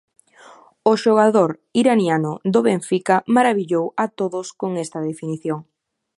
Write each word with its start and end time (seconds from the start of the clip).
O 0.91 0.93
xogador 1.03 1.51
iraniano 1.81 2.33
do 2.53 2.59
Benfica 2.67 3.15
marabillou 3.35 3.85
a 4.03 4.05
todos 4.19 4.47
con 4.59 4.71
esta 4.85 4.99
definición. 5.09 5.59